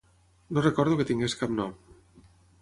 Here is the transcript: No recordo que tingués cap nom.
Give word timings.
No 0.57 0.63
recordo 0.67 0.97
que 1.01 1.07
tingués 1.11 1.37
cap 1.43 1.55
nom. 1.61 1.77